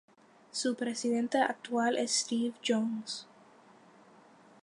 [0.51, 3.27] Su presidente actual es Steve Jones.